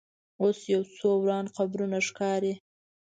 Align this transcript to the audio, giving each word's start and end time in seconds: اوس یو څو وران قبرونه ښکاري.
اوس 0.41 0.59
یو 0.73 0.81
څو 0.97 1.09
وران 1.21 1.45
قبرونه 1.57 1.97
ښکاري. 2.07 2.53